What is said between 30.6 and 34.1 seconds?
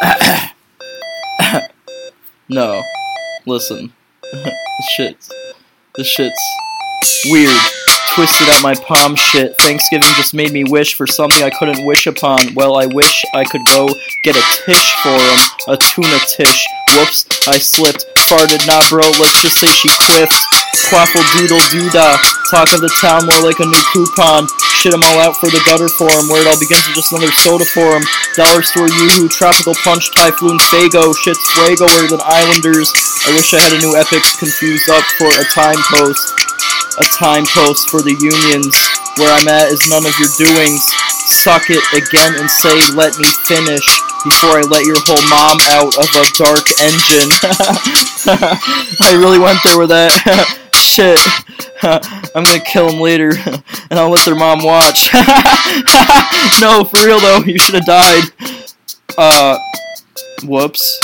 fago. Shit's fuegoer than islanders. I wish I had a new